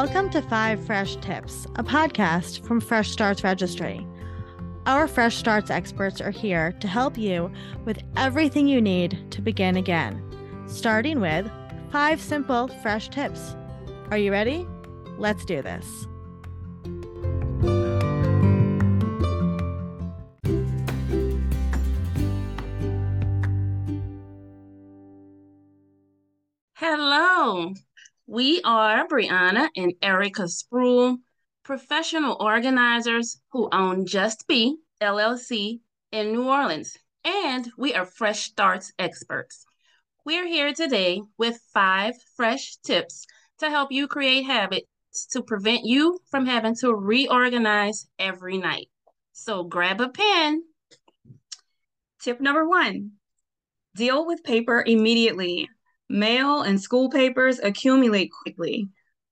[0.00, 4.06] Welcome to Five Fresh Tips, a podcast from Fresh Starts Registry.
[4.86, 7.50] Our Fresh Starts experts are here to help you
[7.84, 10.22] with everything you need to begin again,
[10.68, 11.50] starting with
[11.90, 13.56] five simple fresh tips.
[14.12, 14.68] Are you ready?
[15.18, 16.06] Let's do this.
[26.74, 27.74] Hello,
[28.28, 31.16] we are Briana and Erica Spruille,
[31.64, 35.80] professional organizers who own Just Be LLC
[36.12, 39.64] in New Orleans, and we are Fresh Starts experts.
[40.26, 43.24] We're here today with five fresh tips
[43.60, 44.86] to help you create habits
[45.30, 48.90] to prevent you from having to reorganize every night.
[49.32, 50.64] So grab a pen.
[52.20, 53.12] Tip number one
[53.96, 55.70] deal with paper immediately.
[56.08, 58.88] Mail and school papers accumulate quickly.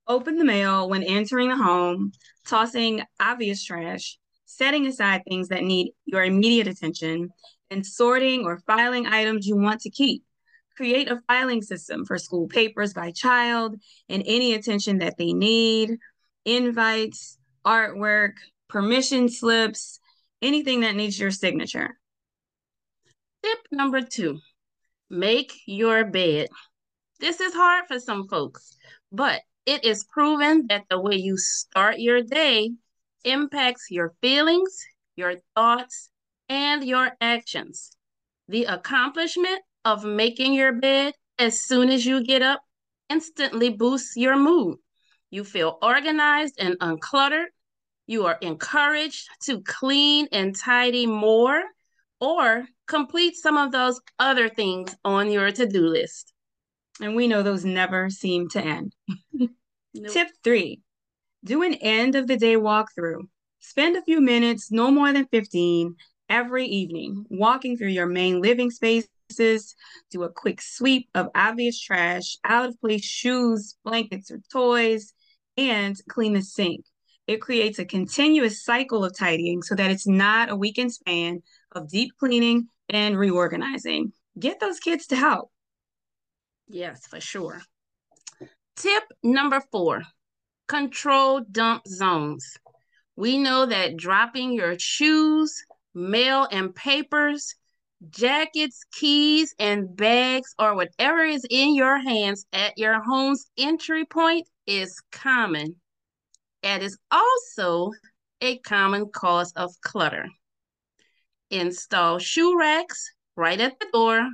[0.07, 2.11] Open the mail when entering the home,
[2.45, 7.29] tossing obvious trash, setting aside things that need your immediate attention,
[7.69, 10.23] and sorting or filing items you want to keep.
[10.75, 13.75] Create a filing system for school papers by child
[14.07, 15.97] and any attention that they need,
[16.45, 18.33] invites, artwork,
[18.69, 19.99] permission slips,
[20.41, 21.97] anything that needs your signature.
[23.43, 24.39] Tip number two
[25.09, 26.47] make your bed.
[27.19, 28.77] This is hard for some folks,
[29.11, 32.71] but it is proven that the way you start your day
[33.23, 36.11] impacts your feelings, your thoughts,
[36.47, 37.91] and your actions.
[38.47, 42.61] The accomplishment of making your bed as soon as you get up
[43.09, 44.77] instantly boosts your mood.
[45.31, 47.47] You feel organized and uncluttered.
[48.05, 51.63] You are encouraged to clean and tidy more
[52.21, 56.33] or complete some of those other things on your to do list.
[57.01, 58.93] And we know those never seem to end.
[59.33, 59.51] nope.
[60.11, 60.81] Tip three
[61.43, 63.21] do an end of the day walkthrough.
[63.59, 65.95] Spend a few minutes, no more than 15,
[66.29, 69.75] every evening, walking through your main living spaces.
[70.11, 75.13] Do a quick sweep of obvious trash, out of place shoes, blankets, or toys,
[75.57, 76.85] and clean the sink.
[77.27, 81.41] It creates a continuous cycle of tidying so that it's not a weekend span
[81.73, 84.13] of deep cleaning and reorganizing.
[84.39, 85.51] Get those kids to help.
[86.67, 87.61] Yes, for sure.
[88.75, 90.03] Tip number four
[90.67, 92.57] control dump zones.
[93.15, 95.63] We know that dropping your shoes,
[95.93, 97.55] mail, and papers,
[98.09, 104.47] jackets, keys, and bags, or whatever is in your hands at your home's entry point
[104.67, 105.75] is common.
[106.61, 107.91] It is also
[108.41, 110.27] a common cause of clutter.
[111.49, 114.27] Install shoe racks right at the door.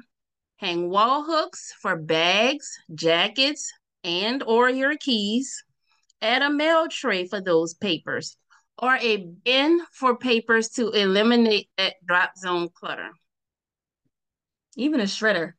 [0.63, 3.69] Hang wall hooks for bags, jackets,
[4.05, 5.61] and or your keys.
[6.21, 8.37] Add a mail tray for those papers
[8.77, 13.09] or a bin for papers to eliminate that drop zone clutter.
[14.77, 15.51] Even a shredder.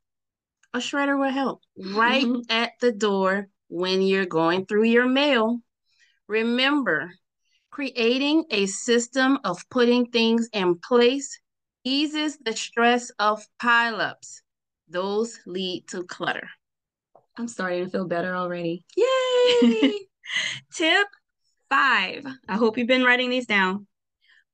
[0.72, 1.98] A shredder will help mm-hmm.
[1.98, 5.58] right at the door when you're going through your mail.
[6.28, 7.12] Remember,
[7.70, 11.38] creating a system of putting things in place
[11.84, 14.40] eases the stress of pileups.
[14.88, 16.48] Those lead to clutter.
[17.36, 18.84] I'm starting to feel better already.
[18.96, 19.98] Yay!
[20.74, 21.08] Tip
[21.68, 22.24] five.
[22.48, 23.86] I hope you've been writing these down.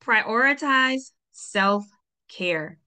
[0.03, 1.85] Prioritize self
[2.29, 2.79] care.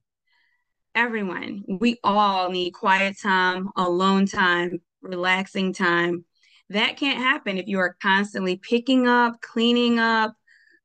[0.94, 6.24] Everyone, we all need quiet time, alone time, relaxing time.
[6.70, 10.34] That can't happen if you are constantly picking up, cleaning up,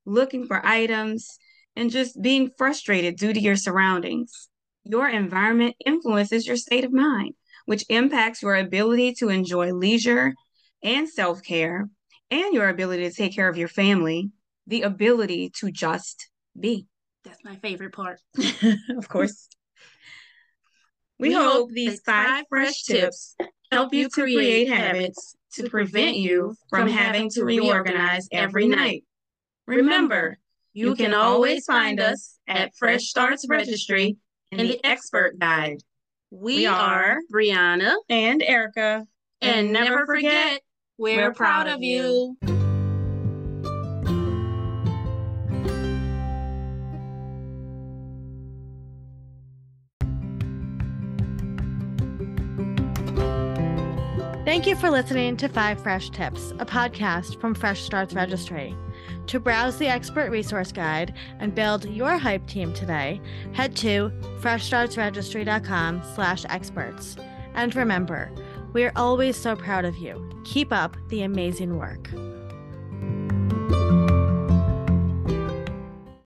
[0.05, 1.37] looking for items,
[1.75, 4.48] and just being frustrated due to your surroundings.
[4.83, 7.33] Your environment influences your state of mind,
[7.65, 10.33] which impacts your ability to enjoy leisure
[10.81, 11.89] and self care,
[12.31, 14.31] and your ability to take care of your family,
[14.67, 16.29] the ability to just
[16.59, 16.87] be.
[17.23, 18.19] That's my favorite part.
[18.97, 19.49] of course.
[21.19, 23.35] We, we hope these five fresh tips
[23.71, 29.03] help you to create habits to prevent you from having to reorganize every night.
[29.67, 30.37] Remember,
[30.73, 34.17] you can always find us at Fresh Starts Registry
[34.51, 35.81] in the Expert Guide.
[36.31, 39.05] We are Briana and Erica.
[39.41, 40.61] And never forget,
[40.97, 42.37] we're proud of you.
[54.49, 58.75] Thank you for listening to Five Fresh Tips, a podcast from Fresh Starts Registry.
[59.27, 63.21] To browse the expert resource guide and build your hype team today,
[63.53, 64.11] head to
[64.41, 67.15] freshstartsregistry.com slash experts.
[67.53, 68.31] And remember,
[68.73, 70.27] we are always so proud of you.
[70.45, 72.09] Keep up the amazing work.